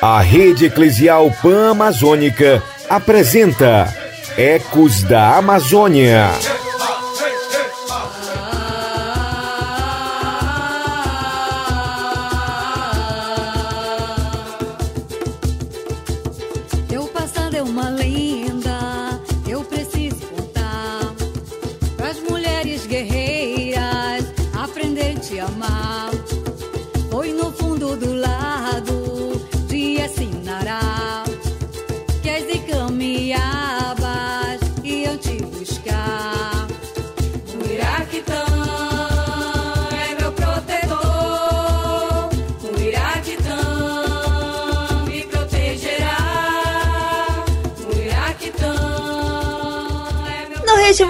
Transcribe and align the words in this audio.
A 0.00 0.20
Rede 0.20 0.66
Eclesial 0.66 1.30
Pan-Amazônica 1.42 2.62
apresenta 2.88 3.92
Ecos 4.36 5.02
da 5.02 5.36
Amazônia. 5.36 6.30
mamá. 25.62 26.01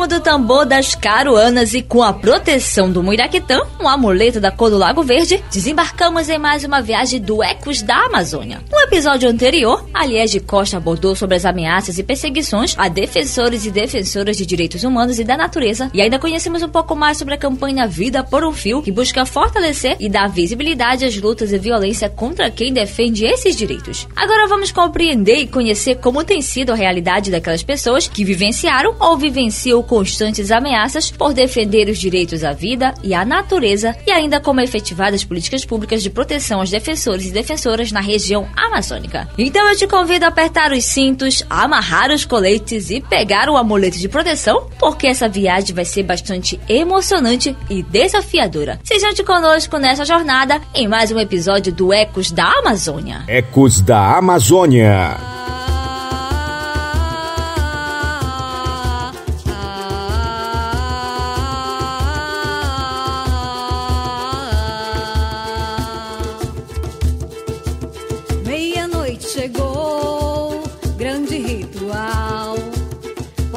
Ritmo 0.02 0.06
do 0.06 0.20
tambor 0.20 0.66
das 0.66 0.94
caruanas 0.94 1.74
e 1.74 1.82
com 1.82 2.02
a 2.02 2.12
proteção 2.12 2.90
do 2.90 3.02
Muiraquitã, 3.02 3.60
um 3.80 3.88
amuleto 3.88 4.40
da 4.40 4.50
cor 4.50 4.70
do 4.70 4.78
Lago 4.78 5.02
Verde, 5.02 5.42
desembarcamos 5.50 6.28
em 6.28 6.38
mais 6.38 6.64
uma 6.64 6.80
viagem 6.80 7.20
do 7.20 7.42
Ecos 7.42 7.82
da 7.82 8.06
Amazônia. 8.06 8.62
No 8.70 8.80
episódio 8.80 9.28
anterior, 9.28 9.84
a 9.92 10.06
Liege 10.06 10.40
Costa 10.40 10.76
abordou 10.76 11.14
sobre 11.14 11.36
as 11.36 11.44
ameaças 11.44 11.98
e 11.98 12.02
perseguições 12.02 12.74
a 12.78 12.88
defensores 12.88 13.64
e 13.64 13.70
defensoras 13.70 14.36
de 14.36 14.46
direitos 14.46 14.82
humanos 14.82 15.18
e 15.18 15.24
da 15.24 15.36
natureza, 15.36 15.90
e 15.92 16.00
ainda 16.00 16.18
conhecemos 16.18 16.62
um 16.62 16.68
pouco 16.68 16.94
mais 16.94 17.18
sobre 17.18 17.34
a 17.34 17.38
campanha 17.38 17.86
Vida 17.86 18.24
por 18.24 18.44
um 18.44 18.52
Fio, 18.52 18.82
que 18.82 18.92
busca 18.92 19.26
fortalecer 19.26 19.96
e 20.00 20.08
dar 20.08 20.28
visibilidade 20.28 21.04
às 21.04 21.16
lutas 21.16 21.52
e 21.52 21.58
violência 21.58 22.08
contra 22.08 22.50
quem 22.50 22.72
defende 22.72 23.24
esses 23.24 23.56
direitos. 23.56 24.08
Agora 24.16 24.48
vamos 24.48 24.72
compreender 24.72 25.36
e 25.36 25.46
conhecer 25.46 25.96
como 25.96 26.24
tem 26.24 26.42
sido 26.42 26.72
a 26.72 26.76
realidade 26.76 27.30
daquelas 27.30 27.62
pessoas 27.62 28.08
que 28.08 28.24
vivenciaram 28.24 28.94
ou 28.98 29.16
vivenciam 29.16 29.82
constantes 29.92 30.50
ameaças 30.50 31.10
por 31.10 31.34
defender 31.34 31.86
os 31.86 31.98
direitos 31.98 32.42
à 32.42 32.54
vida 32.54 32.94
e 33.02 33.12
à 33.12 33.26
natureza 33.26 33.94
e 34.06 34.10
ainda 34.10 34.40
como 34.40 34.58
efetivadas 34.58 35.22
políticas 35.22 35.66
públicas 35.66 36.02
de 36.02 36.08
proteção 36.08 36.60
aos 36.60 36.70
defensores 36.70 37.26
e 37.26 37.30
defensoras 37.30 37.92
na 37.92 38.00
região 38.00 38.48
amazônica. 38.56 39.28
Então 39.36 39.68
eu 39.68 39.76
te 39.76 39.86
convido 39.86 40.24
a 40.24 40.28
apertar 40.28 40.72
os 40.72 40.82
cintos, 40.86 41.44
amarrar 41.50 42.10
os 42.10 42.24
coletes 42.24 42.88
e 42.88 43.02
pegar 43.02 43.50
o 43.50 43.56
amuleto 43.58 43.98
de 43.98 44.08
proteção, 44.08 44.66
porque 44.78 45.06
essa 45.06 45.28
viagem 45.28 45.74
vai 45.74 45.84
ser 45.84 46.04
bastante 46.04 46.58
emocionante 46.66 47.54
e 47.68 47.82
desafiadora. 47.82 48.80
Se 48.82 48.98
junte 48.98 49.22
conosco 49.22 49.76
nessa 49.76 50.06
jornada 50.06 50.58
em 50.74 50.88
mais 50.88 51.12
um 51.12 51.20
episódio 51.20 51.70
do 51.70 51.92
Ecos 51.92 52.30
da 52.30 52.50
Amazônia. 52.60 53.24
Ecos 53.28 53.82
da 53.82 54.16
Amazônia. 54.16 55.31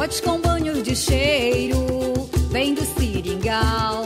Potes 0.06 0.22
com 0.22 0.40
banho 0.40 0.84
de 0.84 0.96
cheiro, 0.96 2.14
vem 2.52 2.76
do 2.76 2.86
seringal. 2.86 4.04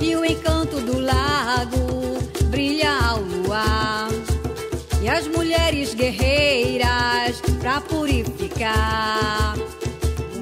E 0.00 0.14
o 0.14 0.24
encanto 0.24 0.80
do 0.80 1.00
lago 1.00 2.20
brilha 2.44 2.92
ao 3.08 3.18
luar. 3.18 4.10
E 5.02 5.08
as 5.08 5.26
mulheres 5.26 5.92
guerreiras 5.92 7.42
pra 7.60 7.80
purificar. 7.80 9.56
O 10.36 10.40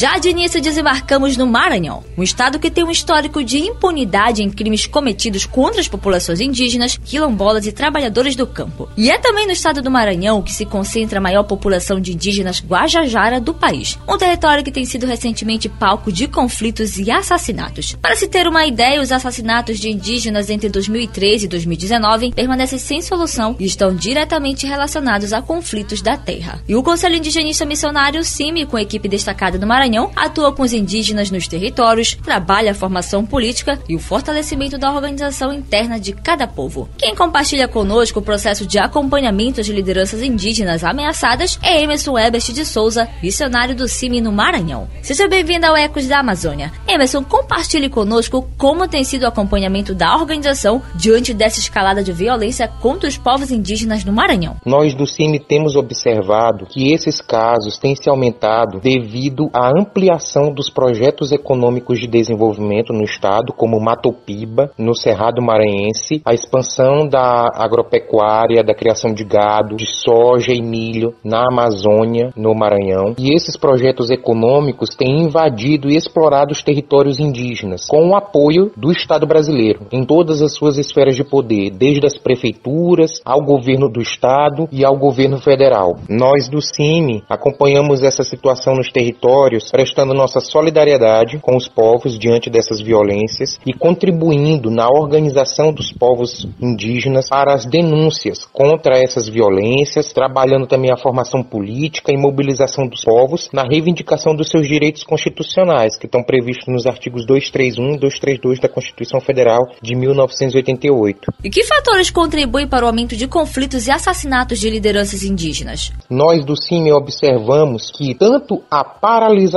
Já 0.00 0.16
de 0.16 0.30
início 0.30 0.62
desembarcamos 0.62 1.36
no 1.36 1.46
Maranhão, 1.46 2.02
um 2.16 2.22
estado 2.22 2.58
que 2.58 2.70
tem 2.70 2.82
um 2.82 2.90
histórico 2.90 3.44
de 3.44 3.58
impunidade 3.58 4.42
em 4.42 4.48
crimes 4.48 4.86
cometidos 4.86 5.44
contra 5.44 5.78
as 5.78 5.88
populações 5.88 6.40
indígenas, 6.40 6.96
quilombolas 6.96 7.66
e 7.66 7.72
trabalhadores 7.72 8.34
do 8.34 8.46
campo. 8.46 8.88
E 8.96 9.10
é 9.10 9.18
também 9.18 9.44
no 9.44 9.52
estado 9.52 9.82
do 9.82 9.90
Maranhão 9.90 10.40
que 10.40 10.54
se 10.54 10.64
concentra 10.64 11.18
a 11.18 11.20
maior 11.20 11.42
população 11.42 12.00
de 12.00 12.14
indígenas 12.14 12.64
Guajajara 12.66 13.38
do 13.38 13.52
país, 13.52 13.98
um 14.08 14.16
território 14.16 14.64
que 14.64 14.72
tem 14.72 14.86
sido 14.86 15.04
recentemente 15.04 15.68
palco 15.68 16.10
de 16.10 16.26
conflitos 16.26 16.96
e 16.96 17.10
assassinatos. 17.10 17.94
Para 18.00 18.16
se 18.16 18.26
ter 18.26 18.48
uma 18.48 18.64
ideia, 18.64 19.02
os 19.02 19.12
assassinatos 19.12 19.78
de 19.78 19.90
indígenas 19.90 20.48
entre 20.48 20.70
2013 20.70 21.44
e 21.44 21.48
2019 21.48 22.32
permanecem 22.32 22.78
sem 22.78 23.02
solução 23.02 23.54
e 23.58 23.66
estão 23.66 23.94
diretamente 23.94 24.66
relacionados 24.66 25.34
a 25.34 25.42
conflitos 25.42 26.00
da 26.00 26.16
terra. 26.16 26.62
E 26.66 26.74
o 26.74 26.82
Conselho 26.82 27.16
Indigenista 27.16 27.66
Missionário 27.66 28.24
CIMI, 28.24 28.64
com 28.64 28.78
equipe 28.78 29.06
destacada 29.06 29.58
no 29.58 29.66
Maranhão, 29.66 29.89
atua 30.14 30.52
com 30.52 30.62
os 30.62 30.72
indígenas 30.72 31.30
nos 31.30 31.48
territórios, 31.48 32.14
trabalha 32.14 32.72
a 32.72 32.74
formação 32.74 33.24
política 33.24 33.78
e 33.88 33.96
o 33.96 33.98
fortalecimento 33.98 34.78
da 34.78 34.92
organização 34.92 35.52
interna 35.52 35.98
de 35.98 36.12
cada 36.12 36.46
povo. 36.46 36.88
Quem 36.98 37.14
compartilha 37.14 37.66
conosco 37.66 38.20
o 38.20 38.22
processo 38.22 38.66
de 38.66 38.78
acompanhamento 38.78 39.62
de 39.62 39.72
lideranças 39.72 40.22
indígenas 40.22 40.84
ameaçadas 40.84 41.58
é 41.62 41.82
Emerson 41.82 42.18
Ebert 42.18 42.52
de 42.52 42.64
Souza, 42.64 43.08
missionário 43.22 43.74
do 43.74 43.88
CIMI 43.88 44.20
no 44.20 44.32
Maranhão. 44.32 44.88
Seja 45.02 45.26
bem-vindo 45.26 45.66
ao 45.66 45.76
Ecos 45.76 46.06
da 46.06 46.20
Amazônia. 46.20 46.72
Emerson, 46.86 47.24
compartilhe 47.24 47.88
conosco 47.88 48.48
como 48.56 48.86
tem 48.86 49.04
sido 49.04 49.22
o 49.22 49.28
acompanhamento 49.28 49.94
da 49.94 50.14
organização 50.14 50.82
diante 50.94 51.34
dessa 51.34 51.58
escalada 51.58 52.02
de 52.02 52.12
violência 52.12 52.68
contra 52.68 53.08
os 53.08 53.16
povos 53.16 53.50
indígenas 53.50 54.04
no 54.04 54.12
Maranhão. 54.12 54.56
Nós 54.64 54.94
do 54.94 55.06
CIMI 55.06 55.40
temos 55.40 55.76
observado 55.76 56.66
que 56.66 56.92
esses 56.92 57.20
casos 57.20 57.78
têm 57.78 57.96
se 57.96 58.08
aumentado 58.08 58.78
devido 58.80 59.48
à 59.52 59.70
ampliação 59.80 60.52
dos 60.52 60.70
projetos 60.70 61.32
econômicos 61.32 61.98
de 61.98 62.06
desenvolvimento 62.06 62.92
no 62.92 63.04
estado, 63.04 63.52
como 63.52 63.80
Matopiba, 63.80 64.70
no 64.78 64.94
Cerrado 64.94 65.42
Maranhense, 65.42 66.20
a 66.24 66.34
expansão 66.34 67.08
da 67.08 67.48
agropecuária, 67.54 68.62
da 68.62 68.74
criação 68.74 69.12
de 69.12 69.24
gado, 69.24 69.76
de 69.76 69.86
soja 69.86 70.52
e 70.52 70.62
milho 70.62 71.14
na 71.24 71.46
Amazônia, 71.50 72.30
no 72.36 72.54
Maranhão. 72.54 73.14
E 73.18 73.34
esses 73.34 73.56
projetos 73.56 74.10
econômicos 74.10 74.90
têm 74.90 75.22
invadido 75.22 75.90
e 75.90 75.96
explorado 75.96 76.52
os 76.52 76.62
territórios 76.62 77.18
indígenas, 77.18 77.86
com 77.88 78.08
o 78.08 78.14
apoio 78.14 78.70
do 78.76 78.92
Estado 78.92 79.26
brasileiro, 79.26 79.86
em 79.90 80.04
todas 80.04 80.42
as 80.42 80.54
suas 80.54 80.76
esferas 80.76 81.16
de 81.16 81.24
poder, 81.24 81.70
desde 81.70 82.06
as 82.06 82.18
prefeituras 82.18 83.20
ao 83.24 83.42
governo 83.42 83.88
do 83.88 84.00
Estado 84.00 84.68
e 84.70 84.84
ao 84.84 84.96
governo 84.96 85.38
federal. 85.38 85.96
Nós 86.08 86.48
do 86.48 86.60
CIMI 86.60 87.22
acompanhamos 87.28 88.02
essa 88.02 88.22
situação 88.22 88.74
nos 88.74 88.90
territórios, 88.90 89.69
prestando 89.70 90.12
nossa 90.12 90.40
solidariedade 90.40 91.38
com 91.38 91.56
os 91.56 91.68
povos 91.68 92.18
diante 92.18 92.50
dessas 92.50 92.80
violências 92.80 93.58
e 93.64 93.72
contribuindo 93.72 94.70
na 94.70 94.88
organização 94.88 95.72
dos 95.72 95.92
povos 95.92 96.46
indígenas 96.60 97.28
para 97.28 97.54
as 97.54 97.64
denúncias 97.64 98.44
contra 98.52 98.98
essas 98.98 99.28
violências, 99.28 100.12
trabalhando 100.12 100.66
também 100.66 100.90
a 100.90 100.96
formação 100.96 101.42
política 101.42 102.12
e 102.12 102.16
mobilização 102.16 102.86
dos 102.86 103.04
povos 103.04 103.48
na 103.52 103.62
reivindicação 103.62 104.34
dos 104.34 104.48
seus 104.48 104.66
direitos 104.66 105.04
constitucionais, 105.04 105.96
que 105.98 106.06
estão 106.06 106.22
previstos 106.22 106.66
nos 106.68 106.86
artigos 106.86 107.24
231 107.26 107.94
e 107.94 107.98
232 107.98 108.60
da 108.60 108.68
Constituição 108.68 109.20
Federal 109.20 109.60
de 109.80 109.94
1988. 109.94 111.32
E 111.44 111.50
que 111.50 111.64
fatores 111.64 112.10
contribuem 112.10 112.66
para 112.66 112.84
o 112.84 112.88
aumento 112.88 113.16
de 113.16 113.28
conflitos 113.28 113.86
e 113.86 113.90
assassinatos 113.90 114.58
de 114.58 114.68
lideranças 114.68 115.22
indígenas? 115.22 115.92
Nós 116.08 116.44
do 116.44 116.56
CIMI 116.56 116.92
observamos 116.92 117.90
que 117.90 118.14
tanto 118.14 118.62
a 118.70 118.84
paralisação 118.84 119.49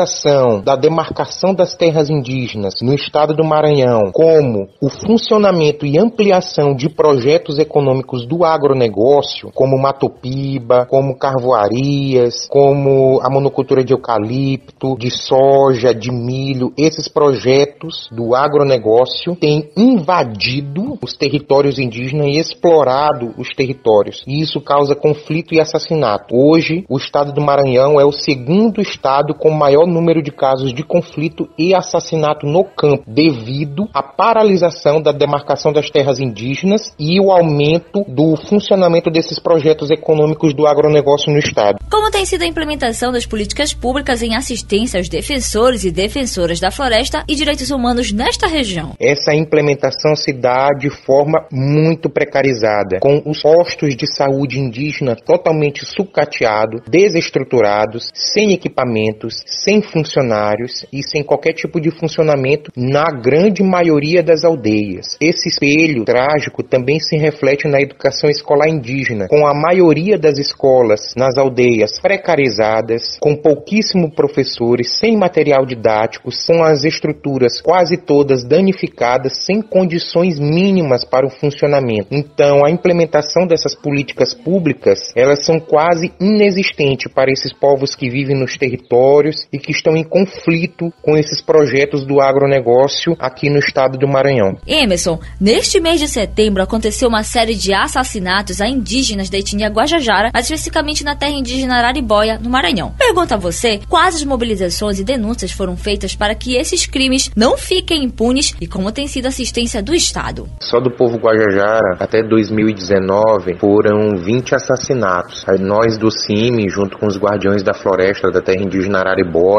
da 0.63 0.75
demarcação 0.75 1.53
das 1.53 1.75
terras 1.75 2.09
indígenas 2.09 2.75
no 2.81 2.93
estado 2.93 3.33
do 3.33 3.43
Maranhão, 3.43 4.11
como 4.11 4.67
o 4.81 4.89
funcionamento 4.89 5.85
e 5.85 5.97
ampliação 5.97 6.75
de 6.75 6.89
projetos 6.89 7.59
econômicos 7.59 8.25
do 8.25 8.43
agronegócio, 8.43 9.51
como 9.53 9.81
Matopiba, 9.81 10.85
como 10.85 11.17
carvoarias, 11.17 12.47
como 12.49 13.19
a 13.21 13.29
monocultura 13.29 13.83
de 13.83 13.93
eucalipto, 13.93 14.97
de 14.97 15.09
soja, 15.09 15.93
de 15.93 16.11
milho, 16.11 16.73
esses 16.77 17.07
projetos 17.07 18.09
do 18.11 18.35
agronegócio 18.35 19.35
têm 19.35 19.69
invadido 19.75 20.97
os 21.01 21.15
territórios 21.15 21.79
indígenas 21.79 22.27
e 22.27 22.37
explorado 22.37 23.33
os 23.37 23.49
territórios. 23.49 24.23
E 24.27 24.41
isso 24.41 24.61
causa 24.61 24.95
conflito 24.95 25.53
e 25.53 25.59
assassinato. 25.59 26.35
Hoje, 26.35 26.85
o 26.89 26.97
estado 26.97 27.33
do 27.33 27.41
Maranhão 27.41 27.99
é 27.99 28.05
o 28.05 28.11
segundo 28.11 28.81
estado 28.81 29.33
com 29.33 29.49
maior 29.51 29.82
maior 29.83 29.87
número 29.87 30.21
de 30.21 30.31
casos 30.31 30.73
de 30.73 30.83
conflito 30.83 31.47
e 31.57 31.75
assassinato 31.75 32.45
no 32.45 32.63
campo, 32.63 33.03
devido 33.07 33.87
à 33.93 34.01
paralisação 34.01 35.01
da 35.01 35.11
demarcação 35.11 35.71
das 35.71 35.89
terras 35.89 36.19
indígenas 36.19 36.93
e 36.99 37.19
o 37.19 37.31
aumento 37.31 38.03
do 38.07 38.35
funcionamento 38.35 39.09
desses 39.09 39.39
projetos 39.39 39.91
econômicos 39.91 40.53
do 40.53 40.65
agronegócio 40.65 41.31
no 41.31 41.39
estado. 41.39 41.79
Como 41.89 42.11
tem 42.11 42.25
sido 42.25 42.43
a 42.43 42.47
implementação 42.47 43.11
das 43.11 43.25
políticas 43.25 43.73
públicas 43.73 44.21
em 44.21 44.35
assistência 44.35 44.99
aos 44.99 45.09
defensores 45.09 45.83
e 45.83 45.91
defensoras 45.91 46.59
da 46.59 46.71
floresta 46.71 47.23
e 47.27 47.35
direitos 47.35 47.71
humanos 47.71 48.11
nesta 48.11 48.47
região? 48.47 48.93
Essa 48.99 49.33
implementação 49.33 50.15
se 50.15 50.33
dá 50.33 50.69
de 50.69 50.89
forma 50.89 51.45
muito 51.51 52.09
precarizada, 52.09 52.99
com 52.99 53.21
os 53.25 53.41
postos 53.41 53.95
de 53.95 54.07
saúde 54.07 54.59
indígena 54.59 55.15
totalmente 55.15 55.85
sucateados, 55.85 56.81
desestruturados, 56.89 58.09
sem 58.13 58.53
equipamentos, 58.53 59.41
sem 59.45 59.72
funcionários 59.81 60.85
e 60.91 61.01
sem 61.03 61.23
qualquer 61.23 61.53
tipo 61.53 61.79
de 61.79 61.91
funcionamento 61.91 62.71
na 62.75 63.05
grande 63.11 63.61
maioria 63.63 64.23
das 64.23 64.43
aldeias. 64.43 65.17
Esse 65.19 65.49
espelho 65.49 66.05
trágico 66.05 66.63
também 66.63 66.99
se 66.99 67.17
reflete 67.17 67.67
na 67.67 67.81
educação 67.81 68.29
escolar 68.29 68.69
indígena, 68.69 69.27
com 69.27 69.45
a 69.45 69.53
maioria 69.53 70.17
das 70.17 70.37
escolas 70.37 71.13
nas 71.17 71.37
aldeias 71.37 71.99
precarizadas, 71.99 73.17
com 73.19 73.35
pouquíssimo 73.35 74.11
professores, 74.11 74.97
sem 74.99 75.17
material 75.17 75.65
didático, 75.65 76.29
com 76.47 76.63
as 76.63 76.83
estruturas 76.83 77.59
quase 77.61 77.97
todas 77.97 78.43
danificadas, 78.43 79.45
sem 79.45 79.61
condições 79.61 80.39
mínimas 80.39 81.03
para 81.03 81.25
o 81.25 81.29
funcionamento. 81.29 82.07
Então, 82.11 82.65
a 82.65 82.69
implementação 82.69 83.47
dessas 83.47 83.75
políticas 83.75 84.33
públicas, 84.33 85.11
elas 85.15 85.43
são 85.45 85.59
quase 85.59 86.11
inexistentes 86.19 87.11
para 87.11 87.31
esses 87.31 87.51
povos 87.53 87.95
que 87.95 88.09
vivem 88.09 88.39
nos 88.39 88.57
territórios 88.57 89.47
e 89.51 89.57
que 89.63 89.71
estão 89.71 89.95
em 89.95 90.03
conflito 90.03 90.91
com 91.01 91.17
esses 91.17 91.41
projetos 91.41 92.05
do 92.05 92.19
agronegócio 92.19 93.15
aqui 93.17 93.49
no 93.49 93.57
estado 93.57 93.97
do 93.97 94.07
Maranhão. 94.07 94.57
Emerson, 94.67 95.19
neste 95.39 95.79
mês 95.79 95.99
de 95.99 96.07
setembro 96.07 96.61
aconteceu 96.61 97.07
uma 97.07 97.23
série 97.23 97.55
de 97.55 97.73
assassinatos 97.73 98.59
a 98.59 98.67
indígenas 98.67 99.29
da 99.29 99.37
etnia 99.37 99.69
Guajajara, 99.69 100.31
especificamente 100.35 101.03
na 101.03 101.15
terra 101.15 101.31
indígena 101.31 101.77
Araribóia, 101.77 102.37
no 102.37 102.49
Maranhão. 102.49 102.93
Pergunto 102.97 103.33
a 103.33 103.37
você, 103.37 103.79
quais 103.87 104.15
as 104.15 104.23
mobilizações 104.23 104.99
e 104.99 105.03
denúncias 105.03 105.51
foram 105.51 105.77
feitas 105.77 106.15
para 106.15 106.35
que 106.35 106.55
esses 106.55 106.85
crimes 106.85 107.31
não 107.35 107.57
fiquem 107.57 108.03
impunes 108.03 108.53
e 108.59 108.67
como 108.67 108.91
tem 108.91 109.07
sido 109.07 109.27
a 109.27 109.29
assistência 109.29 109.81
do 109.81 109.93
Estado? 109.93 110.47
Só 110.59 110.79
do 110.79 110.91
povo 110.91 111.17
Guajajara, 111.17 111.97
até 111.99 112.21
2019, 112.21 113.57
foram 113.57 114.17
20 114.17 114.55
assassinatos. 114.55 115.43
Aí 115.47 115.59
nós 115.59 115.97
do 115.97 116.11
CIMI, 116.11 116.69
junto 116.69 116.97
com 116.97 117.07
os 117.07 117.17
Guardiões 117.17 117.63
da 117.63 117.73
Floresta 117.73 118.31
da 118.31 118.41
terra 118.41 118.63
indígena 118.63 118.99
Araribóia, 118.99 119.52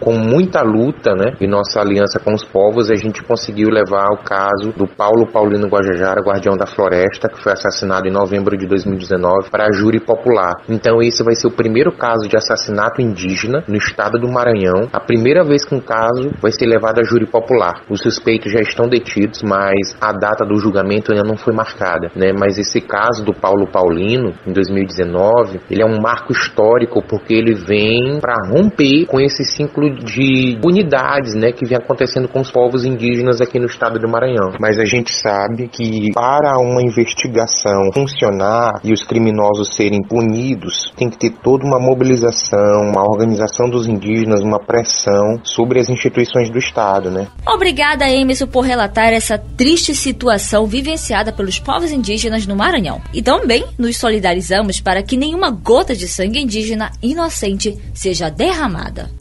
com 0.00 0.12
muita 0.12 0.62
luta, 0.62 1.14
né, 1.14 1.36
e 1.40 1.46
nossa 1.46 1.80
aliança 1.80 2.18
com 2.18 2.34
os 2.34 2.44
povos, 2.44 2.90
a 2.90 2.94
gente 2.94 3.22
conseguiu 3.22 3.68
levar 3.68 4.08
o 4.12 4.22
caso 4.22 4.72
do 4.76 4.86
Paulo 4.86 5.30
Paulino 5.30 5.68
Guajajara, 5.68 6.22
Guardião 6.22 6.56
da 6.56 6.66
Floresta, 6.66 7.28
que 7.28 7.42
foi 7.42 7.52
assassinado 7.52 8.08
em 8.08 8.12
novembro 8.12 8.56
de 8.56 8.66
2019, 8.66 9.50
para 9.50 9.66
a 9.66 9.72
júri 9.72 10.00
popular. 10.00 10.54
Então 10.68 11.02
esse 11.02 11.22
vai 11.22 11.34
ser 11.34 11.48
o 11.48 11.50
primeiro 11.50 11.92
caso 11.92 12.28
de 12.28 12.36
assassinato 12.36 13.00
indígena 13.00 13.64
no 13.68 13.76
estado 13.76 14.18
do 14.18 14.28
Maranhão, 14.28 14.88
a 14.92 15.00
primeira 15.00 15.44
vez 15.44 15.64
que 15.64 15.74
um 15.74 15.80
caso 15.80 16.30
vai 16.40 16.52
ser 16.52 16.66
levado 16.66 17.00
a 17.00 17.04
júri 17.04 17.26
popular. 17.26 17.82
Os 17.88 18.00
suspeitos 18.00 18.52
já 18.52 18.60
estão 18.60 18.88
detidos, 18.88 19.42
mas 19.42 19.96
a 20.00 20.12
data 20.12 20.44
do 20.44 20.56
julgamento 20.56 21.12
ainda 21.12 21.24
não 21.26 21.36
foi 21.36 21.54
marcada, 21.54 22.10
né? 22.14 22.32
Mas 22.32 22.58
esse 22.58 22.80
caso 22.80 23.24
do 23.24 23.32
Paulo 23.32 23.66
Paulino, 23.66 24.32
em 24.46 24.52
2019, 24.52 25.60
ele 25.70 25.82
é 25.82 25.86
um 25.86 26.00
marco 26.00 26.32
histórico 26.32 27.02
porque 27.02 27.34
ele 27.34 27.54
vem 27.54 28.18
para 28.20 28.34
romper 28.48 29.06
com 29.06 29.20
esse 29.26 29.44
ciclo 29.44 29.94
de 29.94 30.58
unidades, 30.64 31.34
né, 31.34 31.52
que 31.52 31.66
vem 31.66 31.76
acontecendo 31.76 32.28
com 32.28 32.40
os 32.40 32.50
povos 32.50 32.84
indígenas 32.84 33.40
aqui 33.40 33.58
no 33.58 33.66
estado 33.66 33.98
do 33.98 34.08
Maranhão. 34.08 34.52
Mas 34.60 34.78
a 34.78 34.84
gente 34.84 35.14
sabe 35.14 35.68
que 35.68 36.12
para 36.12 36.58
uma 36.58 36.82
investigação 36.82 37.90
funcionar 37.92 38.80
e 38.82 38.92
os 38.92 39.04
criminosos 39.04 39.74
serem 39.74 40.02
punidos, 40.02 40.92
tem 40.96 41.10
que 41.10 41.18
ter 41.18 41.30
toda 41.42 41.64
uma 41.64 41.78
mobilização, 41.78 42.90
uma 42.90 43.02
organização 43.02 43.68
dos 43.68 43.86
indígenas, 43.86 44.40
uma 44.40 44.58
pressão 44.58 45.40
sobre 45.42 45.80
as 45.80 45.88
instituições 45.88 46.50
do 46.50 46.58
estado, 46.58 47.10
né? 47.10 47.28
Obrigada, 47.46 48.08
Emerson, 48.10 48.46
por 48.46 48.62
relatar 48.62 49.12
essa 49.12 49.38
triste 49.38 49.94
situação 49.94 50.66
vivenciada 50.66 51.32
pelos 51.32 51.58
povos 51.58 51.90
indígenas 51.90 52.46
no 52.46 52.56
Maranhão. 52.56 53.00
E 53.12 53.22
também 53.22 53.64
nos 53.78 53.96
solidarizamos 53.96 54.80
para 54.80 55.02
que 55.02 55.16
nenhuma 55.16 55.50
gota 55.50 55.94
de 55.94 56.06
sangue 56.06 56.40
indígena 56.40 56.90
inocente 57.02 57.76
seja 57.94 58.30
derramada. 58.30 59.15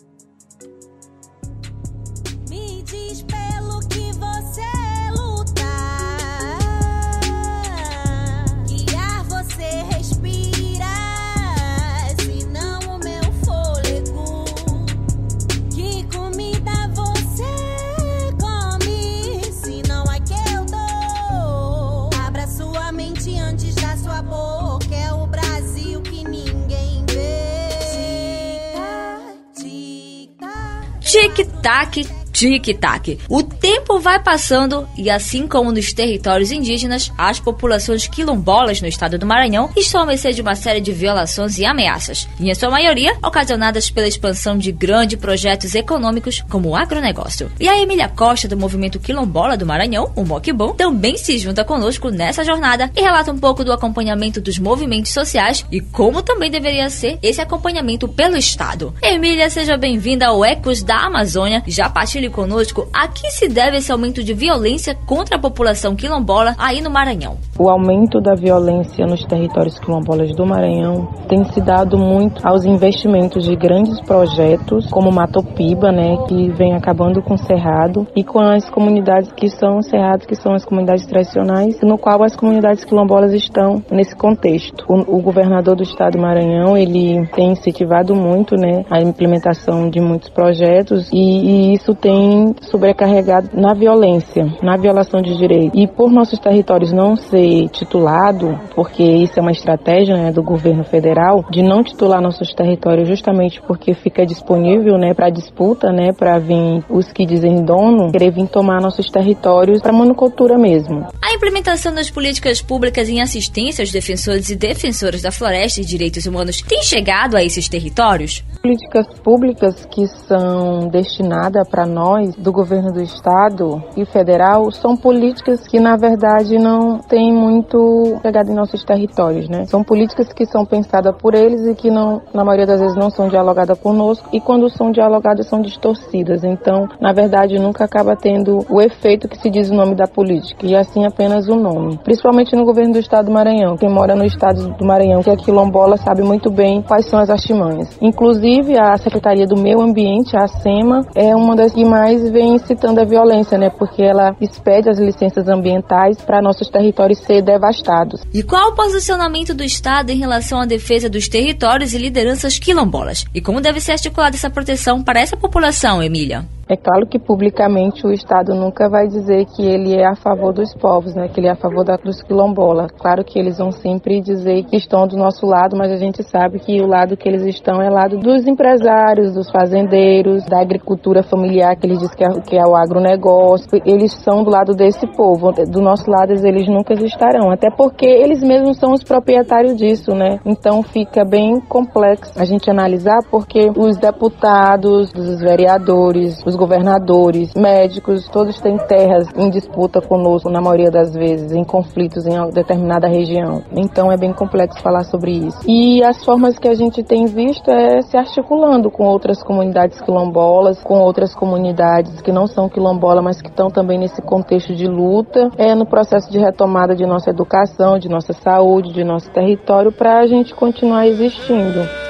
Tic-tac 31.35 32.14
tic-tac. 32.35 33.17
O 33.29 33.41
tempo 33.41 33.97
vai 33.97 34.21
passando 34.21 34.85
e, 34.97 35.09
assim 35.09 35.47
como 35.47 35.71
nos 35.71 35.93
territórios 35.93 36.51
indígenas, 36.51 37.09
as 37.17 37.39
populações 37.39 38.07
quilombolas 38.07 38.81
no 38.81 38.87
estado 38.87 39.17
do 39.17 39.25
Maranhão 39.25 39.69
estão 39.77 40.01
a 40.01 40.05
mercê 40.05 40.33
de 40.33 40.41
uma 40.41 40.53
série 40.53 40.81
de 40.81 40.91
violações 40.91 41.57
e 41.57 41.65
ameaças, 41.65 42.27
em 42.37 42.53
sua 42.53 42.69
maioria 42.69 43.15
ocasionadas 43.23 43.89
pela 43.89 44.07
expansão 44.07 44.57
de 44.57 44.73
grandes 44.73 45.17
projetos 45.17 45.73
econômicos 45.75 46.43
como 46.49 46.69
o 46.69 46.75
agronegócio. 46.75 47.49
E 47.57 47.69
a 47.69 47.81
Emília 47.81 48.09
Costa, 48.09 48.49
do 48.49 48.57
movimento 48.57 48.99
quilombola 48.99 49.55
do 49.55 49.65
Maranhão, 49.65 50.11
o 50.13 50.25
Moquibom, 50.25 50.73
também 50.73 51.17
se 51.17 51.37
junta 51.37 51.63
conosco 51.63 52.09
nessa 52.09 52.43
jornada 52.43 52.91
e 52.95 53.01
relata 53.01 53.31
um 53.31 53.37
pouco 53.37 53.63
do 53.63 53.71
acompanhamento 53.71 54.41
dos 54.41 54.59
movimentos 54.59 55.13
sociais 55.13 55.65
e 55.71 55.79
como 55.79 56.21
também 56.21 56.51
deveria 56.51 56.89
ser 56.89 57.17
esse 57.23 57.39
acompanhamento 57.39 58.09
pelo 58.09 58.35
Estado. 58.35 58.93
Emília, 59.01 59.49
seja 59.49 59.77
bem-vinda 59.77 60.27
ao 60.27 60.43
Ecos 60.43 60.83
da 60.83 60.97
Amazônia. 60.97 61.63
Já 61.65 61.89
partilha 61.89 62.24
compartilhe 62.25 62.29
conosco 62.29 62.87
a 62.93 63.07
que 63.07 63.29
se 63.31 63.47
deve 63.47 63.77
esse 63.77 63.91
aumento 63.91 64.23
de 64.23 64.33
violência 64.33 64.95
contra 65.05 65.37
a 65.37 65.39
população 65.39 65.95
quilombola 65.95 66.55
aí 66.57 66.81
no 66.81 66.89
Maranhão. 66.89 67.37
O 67.57 67.69
aumento 67.69 68.19
da 68.19 68.35
violência 68.35 69.05
nos 69.05 69.23
territórios 69.25 69.79
quilombolas 69.79 70.35
do 70.35 70.45
Maranhão 70.45 71.07
tem 71.27 71.43
se 71.45 71.61
dado 71.61 71.97
muito 71.97 72.45
aos 72.45 72.65
investimentos 72.65 73.45
de 73.45 73.55
grandes 73.55 73.99
projetos, 74.01 74.87
como 74.89 75.11
Matopiba, 75.11 75.91
né, 75.91 76.17
que 76.27 76.49
vem 76.51 76.73
acabando 76.73 77.21
com 77.21 77.35
o 77.35 77.37
Cerrado, 77.37 78.07
e 78.15 78.23
com 78.23 78.39
as 78.39 78.69
comunidades 78.69 79.31
que 79.33 79.49
são 79.49 79.81
cerrados, 79.81 80.25
que 80.25 80.35
são 80.35 80.53
as 80.53 80.65
comunidades 80.65 81.05
tradicionais, 81.05 81.79
no 81.81 81.97
qual 81.97 82.23
as 82.23 82.35
comunidades 82.35 82.83
quilombolas 82.83 83.33
estão 83.33 83.81
nesse 83.91 84.15
contexto. 84.15 84.85
O, 84.87 85.17
o 85.17 85.21
governador 85.21 85.75
do 85.75 85.83
estado 85.83 86.13
do 86.13 86.21
Maranhão, 86.21 86.77
ele 86.77 87.25
tem 87.35 87.51
incentivado 87.51 88.15
muito, 88.15 88.55
né, 88.55 88.85
a 88.89 89.01
implementação 89.01 89.89
de 89.89 89.99
muitos 89.99 90.29
projetos, 90.29 91.09
e, 91.11 91.17
e 91.17 91.73
isso 91.73 91.93
tem 91.95 92.14
tem 92.15 92.55
sobrecarregado 92.61 93.49
na 93.53 93.73
violência, 93.73 94.45
na 94.63 94.77
violação 94.77 95.21
de 95.21 95.37
direitos. 95.37 95.77
E 95.77 95.85
por 95.85 96.09
nossos 96.09 96.39
territórios 96.39 96.93
não 96.93 97.17
ser 97.17 97.67
titulado, 97.69 98.57
porque 98.73 99.03
isso 99.03 99.37
é 99.37 99.41
uma 99.41 99.51
estratégia 99.51 100.15
né, 100.15 100.31
do 100.31 100.41
governo 100.41 100.85
federal, 100.85 101.43
de 101.51 101.61
não 101.61 101.83
titular 101.83 102.21
nossos 102.21 102.53
territórios 102.53 103.09
justamente 103.09 103.61
porque 103.61 103.93
fica 103.93 104.25
disponível 104.25 104.97
né, 104.97 105.13
para 105.13 105.29
disputa, 105.29 105.91
né, 105.91 106.13
para 106.13 106.39
vir 106.39 106.83
os 106.89 107.11
que 107.11 107.25
dizem 107.25 107.63
dono, 107.63 108.11
querer 108.11 108.31
vir 108.31 108.47
tomar 108.47 108.81
nossos 108.81 109.09
territórios 109.09 109.81
para 109.81 109.91
monocultura 109.91 110.57
mesmo. 110.57 111.05
A 111.21 111.33
implementação 111.33 111.93
das 111.93 112.09
políticas 112.09 112.61
públicas 112.61 113.09
em 113.09 113.21
assistência 113.21 113.81
aos 113.81 113.91
defensores 113.91 114.49
e 114.49 114.55
defensoras 114.55 115.21
da 115.21 115.31
floresta 115.31 115.81
e 115.81 115.85
direitos 115.85 116.25
humanos 116.25 116.61
tem 116.61 116.81
chegado 116.81 117.35
a 117.35 117.43
esses 117.43 117.67
territórios? 117.67 118.43
Políticas 118.65 119.05
públicas 119.19 119.85
que 119.85 120.07
são 120.27 120.87
destinadas 120.87 121.69
para 121.69 121.85
nós 121.85 122.35
do 122.35 122.51
governo 122.51 122.91
do 122.91 122.99
estado 122.99 123.79
e 123.95 124.03
federal, 124.05 124.71
são 124.71 124.97
políticas 124.97 125.67
que 125.67 125.79
na 125.79 125.95
verdade 125.95 126.57
não 126.57 126.97
têm 126.97 127.31
muito 127.31 128.17
chegado 128.23 128.49
em 128.49 128.55
nossos 128.55 128.83
territórios, 128.83 129.47
né? 129.47 129.65
São 129.65 129.83
políticas 129.83 130.33
que 130.33 130.47
são 130.47 130.65
pensadas 130.65 131.13
por 131.15 131.35
eles 131.35 131.61
e 131.67 131.75
que 131.75 131.91
não, 131.91 132.23
na 132.33 132.43
maioria 132.43 132.65
das 132.65 132.79
vezes 132.79 132.95
não 132.95 133.11
são 133.11 133.29
dialogadas 133.29 133.77
conosco 133.77 134.27
e 134.33 134.41
quando 134.41 134.67
são 134.67 134.91
dialogadas 134.91 135.47
são 135.47 135.61
distorcidas. 135.61 136.43
Então, 136.43 136.87
na 136.99 137.13
verdade, 137.13 137.59
nunca 137.59 137.85
acaba 137.85 138.15
tendo 138.15 138.65
o 138.67 138.81
efeito 138.81 139.27
que 139.27 139.37
se 139.37 139.47
diz 139.47 139.69
o 139.69 139.75
nome 139.75 139.93
da 139.93 140.07
política 140.07 140.65
e 140.65 140.75
assim 140.75 141.05
apenas 141.05 141.47
o 141.47 141.55
nome. 141.55 141.99
Principalmente 142.03 142.55
no 142.55 142.65
governo 142.65 142.93
do 142.93 142.99
estado 142.99 143.27
do 143.27 143.31
Maranhão. 143.31 143.77
Quem 143.77 143.89
mora 143.89 144.15
no 144.15 144.25
estado 144.25 144.69
do 144.73 144.83
Maranhão, 144.83 145.21
que 145.21 145.29
é 145.29 145.35
quilombola, 145.35 145.97
sabe 145.97 146.23
muito 146.23 146.49
bem 146.49 146.81
quais 146.81 147.05
são 147.05 147.19
as 147.19 147.29
artimanhas. 147.29 147.95
Inclusive 148.01 148.54
Inclusive, 148.55 148.79
a 148.79 148.97
Secretaria 148.97 149.45
do 149.45 149.57
Meio 149.57 149.81
Ambiente, 149.81 150.35
a 150.37 150.47
SEMA, 150.47 151.05
é 151.13 151.35
uma 151.35 151.57
das 151.57 151.73
que 151.73 151.83
mais 151.83 152.29
vem 152.31 152.55
incitando 152.55 152.99
a 152.99 153.03
violência, 153.03 153.57
né? 153.57 153.69
Porque 153.69 154.01
ela 154.01 154.33
expede 154.39 154.89
as 154.89 154.97
licenças 154.97 155.49
ambientais 155.49 156.21
para 156.21 156.41
nossos 156.41 156.69
territórios 156.69 157.19
ser 157.19 157.41
devastados. 157.41 158.21
E 158.33 158.41
qual 158.41 158.71
o 158.71 158.75
posicionamento 158.75 159.53
do 159.53 159.63
Estado 159.63 160.09
em 160.09 160.17
relação 160.17 160.61
à 160.61 160.65
defesa 160.65 161.09
dos 161.09 161.27
territórios 161.27 161.93
e 161.93 161.97
lideranças 161.97 162.57
quilombolas? 162.57 163.25
E 163.33 163.41
como 163.41 163.59
deve 163.59 163.81
ser 163.81 163.91
articulada 163.91 164.37
essa 164.37 164.49
proteção 164.49 165.03
para 165.03 165.19
essa 165.19 165.35
população, 165.35 166.01
Emília? 166.01 166.45
É 166.67 166.75
claro 166.75 167.05
que 167.05 167.19
publicamente 167.19 168.07
o 168.07 168.11
Estado 168.11 168.55
nunca 168.55 168.89
vai 168.89 169.07
dizer 169.07 169.45
que 169.45 169.63
ele 169.63 169.93
é 169.93 170.07
a 170.07 170.15
favor 170.15 170.51
dos 170.51 170.73
povos, 170.73 171.13
né? 171.13 171.27
que 171.27 171.39
ele 171.39 171.47
é 171.47 171.51
a 171.51 171.55
favor 171.55 171.85
da, 171.85 171.95
dos 171.95 172.23
quilombolas. 172.23 172.91
Claro 172.97 173.23
que 173.23 173.37
eles 173.37 173.59
vão 173.59 173.71
sempre 173.71 174.19
dizer 174.19 174.63
que 174.63 174.75
estão 174.75 175.05
do 175.05 175.15
nosso 175.15 175.45
lado, 175.45 175.77
mas 175.77 175.91
a 175.91 175.97
gente 175.97 176.23
sabe 176.23 176.57
que 176.57 176.81
o 176.81 176.87
lado 176.87 177.15
que 177.15 177.29
eles 177.29 177.43
estão 177.45 177.79
é 177.79 177.87
o 177.87 177.93
lado 177.93 178.17
dos 178.17 178.47
empresários, 178.47 179.35
dos 179.35 179.51
fazendeiros, 179.51 180.43
da 180.45 180.59
agricultura 180.59 181.21
familiar, 181.21 181.75
que 181.75 181.85
eles 181.85 181.99
dizem 181.99 182.17
que 182.17 182.23
é, 182.23 182.41
que 182.41 182.57
é 182.57 182.65
o 182.65 182.75
agronegócio. 182.75 183.69
Eles 183.85 184.13
são 184.23 184.43
do 184.43 184.49
lado 184.49 184.73
desse 184.73 185.05
povo. 185.15 185.51
Do 185.51 185.81
nosso 185.81 186.09
lado 186.09 186.31
eles 186.31 186.67
nunca 186.67 186.95
estarão, 186.95 187.51
até 187.51 187.69
porque 187.69 188.07
eles 188.07 188.41
mesmos 188.41 188.77
são 188.77 188.91
os 188.91 189.03
proprietários 189.03 189.75
disso, 189.75 190.15
né? 190.15 190.39
Então 190.43 190.81
fica 190.81 191.23
bem 191.23 191.59
complexo 191.59 192.33
a 192.39 192.43
gente 192.43 192.71
analisar 192.71 193.19
porque 193.29 193.69
os 193.77 193.97
deputados, 193.97 195.11
os 195.15 195.39
vereadores, 195.39 196.41
os 196.43 196.54
governadores, 196.55 197.53
médicos, 197.55 198.27
todos 198.29 198.59
têm 198.59 198.77
terras 198.77 199.27
em 199.35 199.49
disputa 199.49 200.01
conosco, 200.01 200.49
na 200.49 200.61
maioria 200.61 200.89
das 200.89 201.13
vezes, 201.13 201.51
em 201.51 201.63
conflitos 201.63 202.25
em 202.25 202.49
determinada 202.51 203.07
região. 203.07 203.63
Então 203.71 204.11
é 204.11 204.17
bem 204.17 204.33
complexo 204.33 204.81
falar 204.81 205.03
sobre 205.03 205.31
isso. 205.31 205.59
E 205.67 206.03
as 206.03 206.23
formas 206.23 206.57
que 206.57 206.67
a 206.67 206.73
gente 206.73 207.03
tem 207.03 207.25
visto 207.25 207.69
é 207.69 208.01
se 208.01 208.17
articulando 208.17 208.89
com 208.89 209.03
outras 209.03 209.43
comunidades 209.43 210.01
quilombolas, 210.01 210.81
com 210.83 210.99
outras 210.99 211.35
comunidades 211.35 212.21
que 212.21 212.31
não 212.31 212.47
são 212.47 212.69
quilombolas, 212.69 213.23
mas 213.23 213.41
que 213.41 213.49
estão 213.49 213.69
também 213.69 213.97
nesse 213.97 214.21
contexto 214.21 214.73
de 214.73 214.87
luta, 214.87 215.49
é 215.57 215.75
no 215.75 215.85
processo 215.85 216.31
de 216.31 216.39
retomada 216.39 216.95
de 216.95 217.05
nossa 217.05 217.29
educação, 217.29 217.97
de 217.97 218.09
nossa 218.09 218.33
saúde, 218.33 218.93
de 218.93 219.03
nosso 219.03 219.29
território, 219.31 219.91
para 219.91 220.19
a 220.19 220.27
gente 220.27 220.53
continuar 220.53 221.07
existindo. 221.07 222.04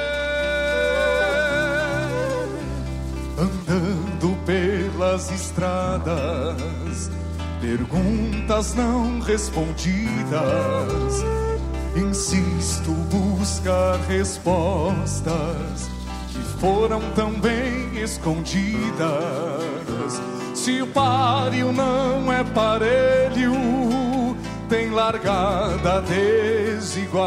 Pelas 5.16 5.32
estradas, 5.32 7.10
perguntas 7.62 8.76
não 8.76 9.22
respondidas. 9.22 9.96
Insisto, 11.96 12.92
buscar 12.92 13.98
respostas 14.10 15.90
que 16.28 16.40
foram 16.60 17.00
tão 17.16 17.32
bem 17.32 17.98
escondidas. 17.98 18.92
Se 20.54 20.82
o 20.82 20.88
páreo 20.88 21.72
não 21.72 22.34
é 22.34 22.44
parelho, 22.44 24.36
tem 24.68 24.90
largada 24.90 26.02
desigual. 26.02 27.24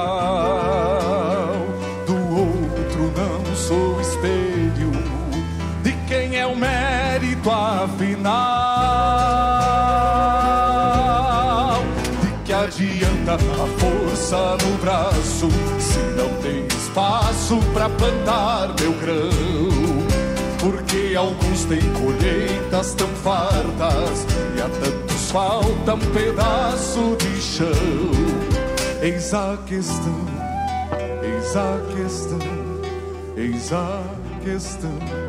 Do 2.07 2.16
outro 2.37 3.11
não 3.16 3.57
sou 3.57 3.99
espelho 3.99 4.92
de 5.83 5.92
quem 6.07 6.37
é 6.37 6.47
o 6.47 6.54
mérito 7.48 7.50
afinal. 7.50 8.32
De 12.20 12.32
que 12.44 12.52
adianta 12.52 13.34
a 13.34 13.66
força 13.78 14.56
no 14.64 14.78
braço 14.78 15.48
se 15.78 15.98
não 16.16 16.28
tem 16.42 16.66
espaço 16.66 17.58
para 17.72 17.88
plantar 17.90 18.74
meu 18.80 18.92
grão? 18.94 19.30
Porque 20.58 21.14
alguns 21.16 21.64
têm 21.64 21.80
colheitas 21.94 22.94
tão 22.94 23.08
fartas 23.08 24.26
e 24.56 24.60
a 24.60 24.68
tantos 24.68 25.30
falta 25.30 25.94
um 25.94 25.98
pedaço 26.12 27.16
de 27.18 27.40
chão. 27.40 27.68
Eis 29.00 29.32
a 29.32 29.56
questão, 29.66 30.26
eis 31.22 31.56
a 31.56 31.80
questão, 31.94 32.38
eis 33.36 33.72
a 33.72 34.02
questão. 34.42 35.27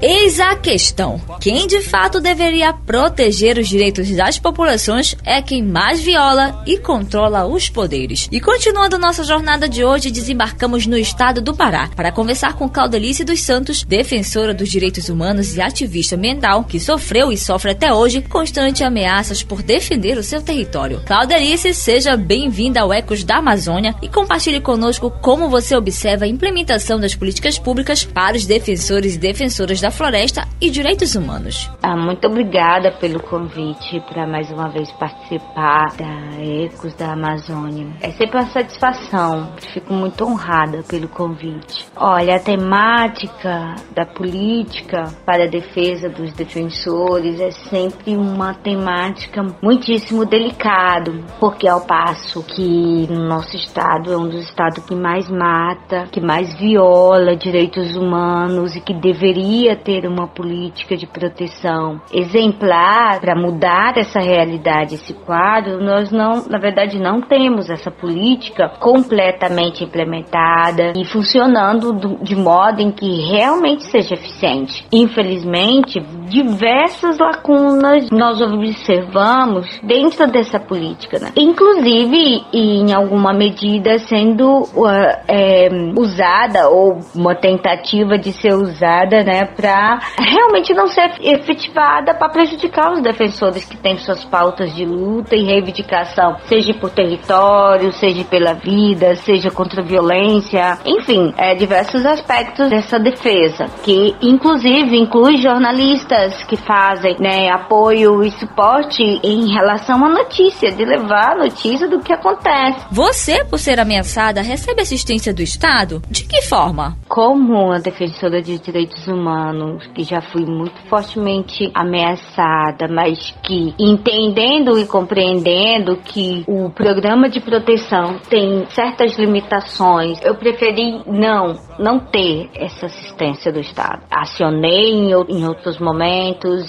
Eis 0.00 0.38
a 0.40 0.54
questão: 0.54 1.18
quem 1.40 1.66
de 1.66 1.80
fato 1.80 2.20
deveria 2.20 2.72
proteger 2.72 3.56
os 3.56 3.66
direitos 3.66 4.10
das 4.10 4.38
populações 4.38 5.16
é 5.24 5.40
quem 5.40 5.62
mais 5.62 6.00
viola 6.00 6.62
e 6.66 6.76
controla 6.78 7.46
os 7.46 7.70
poderes. 7.70 8.28
E 8.30 8.38
continuando 8.38 8.98
nossa 8.98 9.24
jornada 9.24 9.66
de 9.66 9.82
hoje, 9.82 10.10
desembarcamos 10.10 10.86
no 10.86 10.98
estado 10.98 11.40
do 11.40 11.54
Pará 11.54 11.88
para 11.96 12.12
conversar 12.12 12.54
com 12.54 12.68
Claudelice 12.68 13.24
dos 13.24 13.40
Santos, 13.40 13.82
defensora 13.84 14.52
dos 14.52 14.68
direitos 14.68 15.08
humanos 15.08 15.56
e 15.56 15.62
ativista 15.62 16.14
ambiental, 16.14 16.64
que 16.64 16.78
sofreu 16.78 17.32
e 17.32 17.38
sofre 17.38 17.70
até 17.70 17.92
hoje 17.92 18.20
constantes 18.20 18.82
ameaças 18.82 19.42
por 19.42 19.62
defender 19.62 20.18
o 20.18 20.22
seu 20.22 20.42
território. 20.42 21.00
Claudelice, 21.06 21.72
seja 21.72 22.16
bem-vinda 22.18 22.82
ao 22.82 22.92
Ecos 22.92 23.24
da 23.24 23.38
Amazônia 23.38 23.94
e 24.02 24.08
compartilhe 24.08 24.60
conosco 24.60 25.10
como 25.22 25.48
você 25.48 25.74
observa 25.74 26.26
a 26.26 26.28
implementação 26.28 27.00
das 27.00 27.14
políticas 27.14 27.58
públicas 27.58 28.04
para 28.04 28.36
os 28.36 28.44
defensores 28.44 29.14
e 29.14 29.18
defensoras 29.18 29.80
da 29.80 29.85
da 29.86 29.90
Floresta 29.92 30.48
e 30.60 30.68
Direitos 30.68 31.14
Humanos. 31.14 31.70
Ah, 31.80 31.96
muito 31.96 32.26
obrigada 32.26 32.90
pelo 32.90 33.22
convite 33.22 34.00
para 34.08 34.26
mais 34.26 34.50
uma 34.50 34.68
vez 34.68 34.90
participar 34.90 35.94
da 35.96 36.42
Ecos 36.42 36.92
da 36.94 37.12
Amazônia. 37.12 37.86
É 38.00 38.10
sempre 38.10 38.36
uma 38.36 38.46
satisfação, 38.46 39.52
fico 39.72 39.92
muito 39.92 40.24
honrada 40.24 40.82
pelo 40.88 41.06
convite. 41.06 41.86
Olha, 41.94 42.34
a 42.34 42.40
temática 42.40 43.76
da 43.94 44.04
política 44.04 45.04
para 45.24 45.44
a 45.44 45.48
defesa 45.48 46.08
dos 46.08 46.32
defensores 46.32 47.38
é 47.38 47.52
sempre 47.52 48.16
uma 48.16 48.54
temática 48.54 49.40
muitíssimo 49.62 50.24
delicado, 50.24 51.24
porque 51.38 51.68
ao 51.68 51.82
passo 51.82 52.42
que 52.42 53.06
no 53.08 53.28
nosso 53.28 53.54
estado 53.54 54.12
é 54.12 54.16
um 54.16 54.28
dos 54.28 54.48
estados 54.48 54.84
que 54.84 54.96
mais 54.96 55.30
mata, 55.30 56.08
que 56.10 56.20
mais 56.20 56.52
viola 56.58 57.36
direitos 57.36 57.94
humanos 57.94 58.74
e 58.74 58.80
que 58.80 58.92
deveria 58.92 59.75
ter 59.76 60.06
uma 60.06 60.26
política 60.26 60.96
de 60.96 61.06
proteção 61.06 62.00
exemplar 62.12 63.20
para 63.20 63.34
mudar 63.34 63.96
essa 63.96 64.20
realidade, 64.20 64.94
esse 64.94 65.12
quadro, 65.12 65.82
nós 65.82 66.10
não, 66.10 66.46
na 66.48 66.58
verdade, 66.58 66.98
não 66.98 67.20
temos 67.20 67.70
essa 67.70 67.90
política 67.90 68.68
completamente 68.80 69.84
implementada 69.84 70.92
e 70.96 71.04
funcionando 71.04 71.92
do, 71.92 72.16
de 72.22 72.34
modo 72.34 72.80
em 72.80 72.90
que 72.90 73.28
realmente 73.30 73.84
seja 73.84 74.14
eficiente. 74.14 74.86
Infelizmente, 74.92 76.00
diversas 76.28 77.18
lacunas 77.18 78.10
nós 78.10 78.40
observamos 78.40 79.66
dentro 79.82 80.26
dessa 80.26 80.58
política, 80.58 81.18
né? 81.18 81.32
inclusive 81.36 82.44
em 82.52 82.92
alguma 82.92 83.32
medida 83.32 83.98
sendo 83.98 84.62
uh, 84.62 84.86
é, 85.28 85.68
usada 85.96 86.68
ou 86.68 86.98
uma 87.14 87.34
tentativa 87.34 88.18
de 88.18 88.32
ser 88.32 88.54
usada, 88.54 89.22
né, 89.22 89.44
para 89.44 89.98
realmente 90.18 90.74
não 90.74 90.86
ser 90.86 91.12
efetivada 91.20 92.14
para 92.14 92.28
prejudicar 92.28 92.92
os 92.92 93.02
defensores 93.02 93.64
que 93.64 93.76
têm 93.76 93.96
suas 93.98 94.24
pautas 94.24 94.74
de 94.74 94.84
luta 94.84 95.36
e 95.36 95.44
reivindicação, 95.44 96.36
seja 96.46 96.74
por 96.74 96.90
território, 96.90 97.92
seja 97.92 98.24
pela 98.24 98.54
vida, 98.54 99.14
seja 99.16 99.50
contra 99.50 99.82
a 99.82 99.84
violência, 99.84 100.78
enfim, 100.84 101.32
é, 101.36 101.54
diversos 101.54 102.04
aspectos 102.04 102.68
dessa 102.70 102.98
defesa, 102.98 103.66
que 103.84 104.14
inclusive 104.22 104.96
inclui 104.96 105.36
jornalistas 105.36 106.15
que 106.48 106.56
fazem 106.56 107.16
né, 107.18 107.50
apoio 107.50 108.22
e 108.22 108.30
suporte 108.32 109.02
em 109.02 109.52
relação 109.52 110.04
à 110.04 110.08
notícia, 110.08 110.70
de 110.70 110.84
levar 110.84 111.32
a 111.32 111.44
notícia 111.44 111.88
do 111.88 112.00
que 112.00 112.12
acontece. 112.12 112.86
Você, 112.90 113.44
por 113.44 113.58
ser 113.58 113.78
ameaçada, 113.78 114.42
recebe 114.42 114.82
assistência 114.82 115.32
do 115.32 115.42
Estado? 115.42 116.02
De 116.10 116.24
que 116.24 116.42
forma? 116.42 116.96
Como 117.08 117.72
a 117.72 117.78
defensora 117.78 118.40
de 118.42 118.58
direitos 118.58 119.06
humanos, 119.06 119.76
anos 119.76 119.86
que 119.94 120.02
já 120.02 120.20
fui 120.20 120.44
muito 120.44 120.76
fortemente 120.88 121.70
ameaçada, 121.74 122.86
mas 122.88 123.34
que 123.42 123.74
entendendo 123.78 124.78
e 124.78 124.86
compreendendo 124.86 125.96
que 125.96 126.44
o 126.46 126.70
programa 126.70 127.28
de 127.28 127.40
proteção 127.40 128.18
tem 128.28 128.66
certas 128.70 129.16
limitações, 129.18 130.20
eu 130.24 130.34
preferi 130.34 131.02
não, 131.06 131.54
não 131.78 131.98
ter 131.98 132.50
essa 132.54 132.86
assistência 132.86 133.52
do 133.52 133.60
Estado. 133.60 134.02
Acionei 134.10 134.92
em, 134.92 135.10
em 135.10 135.46
outros 135.46 135.78
momentos 135.78 136.05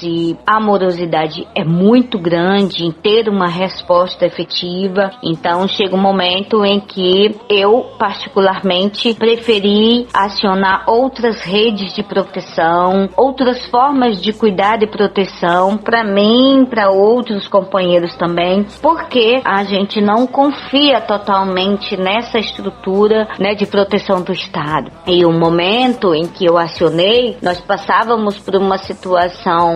e 0.03 0.37
a 0.45 0.59
morosidade 0.59 1.47
é 1.55 1.63
muito 1.63 2.17
grande 2.17 2.85
em 2.85 2.91
ter 2.91 3.29
uma 3.29 3.47
resposta 3.47 4.25
efetiva. 4.25 5.11
Então 5.23 5.67
chega 5.67 5.95
um 5.95 6.01
momento 6.01 6.65
em 6.65 6.79
que 6.79 7.35
eu 7.49 7.91
particularmente 7.97 9.13
preferi 9.13 10.07
acionar 10.13 10.83
outras 10.87 11.41
redes 11.41 11.93
de 11.93 12.03
proteção, 12.03 13.09
outras 13.15 13.65
formas 13.67 14.21
de 14.21 14.33
cuidar 14.33 14.81
e 14.81 14.87
proteção 14.87 15.77
para 15.77 16.03
mim, 16.03 16.65
para 16.69 16.89
outros 16.89 17.47
companheiros 17.47 18.15
também, 18.15 18.65
porque 18.81 19.41
a 19.43 19.63
gente 19.63 20.01
não 20.01 20.25
confia 20.25 20.99
totalmente 21.01 21.95
nessa 21.95 22.39
estrutura, 22.39 23.27
né, 23.39 23.53
de 23.53 23.65
proteção 23.65 24.21
do 24.21 24.31
Estado. 24.31 24.91
E 25.05 25.25
o 25.25 25.31
momento 25.31 26.13
em 26.13 26.27
que 26.27 26.45
eu 26.45 26.57
acionei, 26.57 27.37
nós 27.41 27.61
passávamos 27.61 28.37
por 28.39 28.55
uma 28.55 28.77
situação 28.77 29.26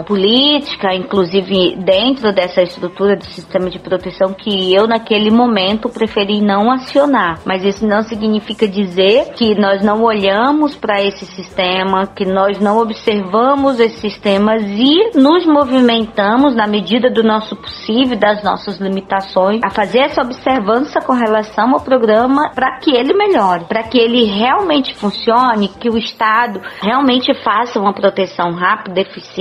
política, 0.05 0.93
inclusive 0.93 1.75
dentro 1.77 2.33
dessa 2.33 2.61
estrutura 2.61 3.15
do 3.15 3.25
sistema 3.25 3.69
de 3.69 3.79
proteção 3.79 4.33
que 4.33 4.73
eu 4.73 4.87
naquele 4.87 5.31
momento 5.31 5.89
preferi 5.89 6.41
não 6.41 6.71
acionar. 6.71 7.39
Mas 7.45 7.63
isso 7.63 7.85
não 7.85 8.01
significa 8.01 8.67
dizer 8.67 9.33
que 9.33 9.55
nós 9.55 9.83
não 9.83 10.03
olhamos 10.03 10.75
para 10.75 11.01
esse 11.01 11.25
sistema, 11.25 12.07
que 12.07 12.25
nós 12.25 12.59
não 12.59 12.77
observamos 12.79 13.79
esses 13.79 13.99
sistemas 13.99 14.63
e 14.63 15.17
nos 15.17 15.45
movimentamos 15.45 16.55
na 16.55 16.67
medida 16.67 17.09
do 17.09 17.23
nosso 17.23 17.55
possível, 17.55 18.17
das 18.17 18.43
nossas 18.43 18.79
limitações, 18.79 19.61
a 19.63 19.69
fazer 19.69 19.99
essa 19.99 20.21
observância 20.21 21.01
com 21.01 21.13
relação 21.13 21.73
ao 21.73 21.81
programa 21.81 22.51
para 22.53 22.77
que 22.79 22.95
ele 22.95 23.13
melhore, 23.13 23.65
para 23.65 23.83
que 23.83 23.97
ele 23.97 24.23
realmente 24.25 24.93
funcione, 24.95 25.67
que 25.67 25.89
o 25.89 25.97
Estado 25.97 26.61
realmente 26.81 27.33
faça 27.43 27.79
uma 27.79 27.93
proteção 27.93 28.51
rápida, 28.53 29.01
eficiente, 29.01 29.40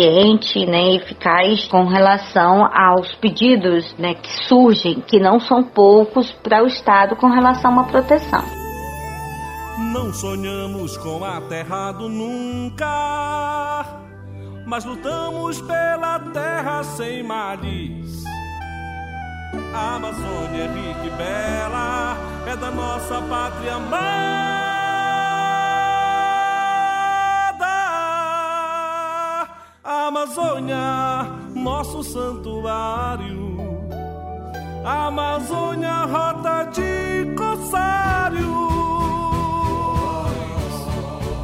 né, 0.67 0.95
eficaz 0.95 1.69
com 1.69 1.85
relação 1.85 2.65
aos 2.73 3.15
pedidos, 3.17 3.95
né, 3.99 4.15
que 4.15 4.31
surgem, 4.47 5.01
que 5.01 5.19
não 5.19 5.39
são 5.41 5.63
poucos 5.63 6.31
para 6.43 6.63
o 6.63 6.67
Estado 6.67 7.17
com 7.17 7.29
relação 7.29 7.71
a 7.71 7.75
uma 7.75 7.85
proteção. 7.85 8.43
Não 9.93 10.13
sonhamos 10.13 10.97
com 10.99 11.25
aterrado 11.25 12.09
nunca, 12.09 12.85
mas 14.67 14.85
lutamos 14.85 15.61
pela 15.63 16.19
terra 16.33 16.83
sem 16.83 17.23
mares. 17.23 18.25
A 19.75 19.97
Amazônia 19.97 20.63
é 20.63 20.67
rica 20.67 21.07
e 21.07 21.11
bela, 21.11 22.17
é 22.47 22.57
da 22.57 22.71
nossa 22.71 23.21
pátria 23.23 23.75
amada. 23.75 24.60
Amazônia, 30.21 31.27
nosso 31.55 32.05
santuário. 32.05 33.57
Amazônia, 34.85 36.05
rota 36.05 36.65
de 36.65 37.35
corsário. 37.35 38.00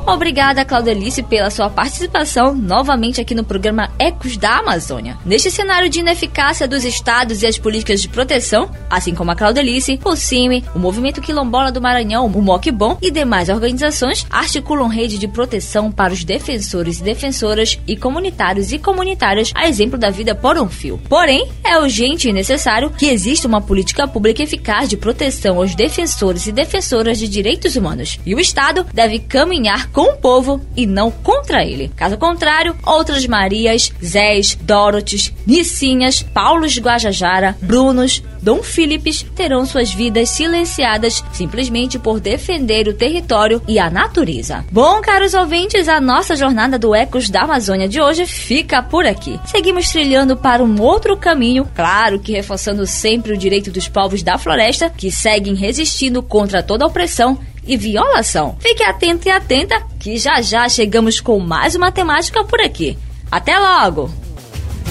Obrigada, 0.06 0.64
Claudelice, 0.64 1.20
pela 1.20 1.50
sua 1.50 1.68
participação 1.68 2.54
novamente 2.54 3.20
aqui 3.20 3.34
no 3.34 3.42
programa 3.42 3.90
Ecos 3.98 4.36
da 4.36 4.58
Amazônia. 4.58 5.18
Neste 5.26 5.50
cenário 5.50 5.90
de 5.90 5.98
ineficácia 5.98 6.68
dos 6.68 6.84
estados 6.84 7.42
e 7.42 7.46
as 7.46 7.58
políticas 7.58 8.00
de 8.00 8.08
proteção, 8.08 8.70
assim 8.88 9.12
como 9.16 9.32
a 9.32 9.34
Claudelice, 9.34 9.98
o 10.04 10.14
CIMI, 10.14 10.62
o 10.76 10.78
Movimento 10.78 11.20
Quilombola 11.20 11.72
do 11.72 11.80
Maranhão, 11.80 12.26
o 12.26 12.40
MOCBOM 12.40 12.96
e 13.02 13.10
demais 13.10 13.48
organizações 13.48 14.24
articulam 14.30 14.86
rede 14.86 15.18
de 15.18 15.26
proteção 15.26 15.90
para 15.90 16.12
os 16.12 16.22
defensores 16.22 17.00
e 17.00 17.02
defensoras 17.02 17.76
e 17.84 17.96
comunitários 17.96 18.70
e 18.70 18.78
comunitárias, 18.78 19.50
a 19.56 19.68
exemplo 19.68 19.98
da 19.98 20.08
vida 20.08 20.36
por 20.36 20.56
um 20.56 20.68
fio. 20.68 21.00
Porém, 21.08 21.48
é 21.64 21.76
urgente 21.78 22.28
e 22.28 22.32
necessário 22.32 22.90
que 22.90 23.06
exista 23.06 23.48
uma 23.48 23.60
política 23.60 24.06
pública 24.06 24.44
eficaz 24.44 24.88
de 24.88 24.96
proteção 24.96 25.56
aos 25.56 25.74
defensores 25.74 26.46
e 26.46 26.52
defensoras 26.52 27.18
de 27.18 27.26
direitos 27.26 27.74
humanos. 27.74 28.20
E 28.24 28.36
o 28.36 28.40
Estado 28.40 28.86
deve 28.94 29.18
caminhar 29.18 29.90
com 29.96 30.12
o 30.12 30.16
povo 30.18 30.60
e 30.76 30.86
não 30.86 31.10
contra 31.10 31.64
ele. 31.64 31.90
Caso 31.96 32.18
contrário, 32.18 32.76
outras 32.84 33.26
Marias, 33.26 33.90
Zés, 34.04 34.54
Dorotes, 34.60 35.32
Nicinhas, 35.46 36.20
Paulos 36.20 36.76
Guajajara, 36.76 37.56
Brunos, 37.62 38.22
Dom 38.42 38.62
Philips 38.62 39.24
terão 39.34 39.64
suas 39.64 39.94
vidas 39.94 40.28
silenciadas 40.28 41.24
simplesmente 41.32 41.98
por 41.98 42.20
defender 42.20 42.86
o 42.88 42.92
território 42.92 43.62
e 43.66 43.78
a 43.78 43.88
natureza. 43.88 44.66
Bom, 44.70 45.00
caros 45.00 45.32
ouvintes, 45.32 45.88
a 45.88 45.98
nossa 45.98 46.36
jornada 46.36 46.78
do 46.78 46.94
Ecos 46.94 47.30
da 47.30 47.44
Amazônia 47.44 47.88
de 47.88 47.98
hoje 47.98 48.26
fica 48.26 48.82
por 48.82 49.06
aqui. 49.06 49.40
Seguimos 49.46 49.88
trilhando 49.88 50.36
para 50.36 50.62
um 50.62 50.78
outro 50.78 51.16
caminho, 51.16 51.66
claro 51.74 52.20
que 52.20 52.32
reforçando 52.32 52.86
sempre 52.86 53.32
o 53.32 53.38
direito 53.38 53.70
dos 53.70 53.88
povos 53.88 54.22
da 54.22 54.36
floresta 54.36 54.90
que 54.90 55.10
seguem 55.10 55.54
resistindo 55.54 56.22
contra 56.22 56.62
toda 56.62 56.86
opressão 56.86 57.38
e 57.66 57.76
violação. 57.76 58.56
Fique 58.60 58.82
atento 58.82 59.28
e 59.28 59.30
atenta 59.30 59.82
que 59.98 60.16
já 60.18 60.40
já 60.40 60.68
chegamos 60.68 61.20
com 61.20 61.38
mais 61.38 61.74
uma 61.74 61.90
temática 61.90 62.44
por 62.44 62.60
aqui. 62.60 62.96
Até 63.30 63.58
logo! 63.58 64.10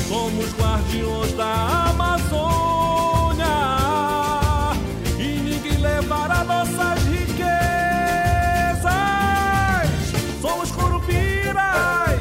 Somos 0.07 0.53
guardiões 0.59 1.31
da 1.33 1.89
Amazônia 1.89 3.45
e 5.17 5.23
ninguém 5.23 5.77
levará 5.79 6.43
nossas 6.43 7.03
riquezas. 7.07 7.55
Somos 10.41 10.71
curupiras, 10.71 12.19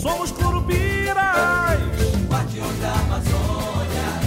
somos 0.00 0.30
curupiras. 0.30 1.80
Guardiões 2.28 2.78
da 2.80 2.92
Amazônia, 2.92 4.20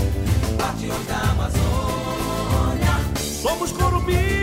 guardiões 0.59 1.07
da 1.07 1.17
Amazônia. 1.31 2.93
Somos 3.41 3.71
curupiras, 3.71 4.42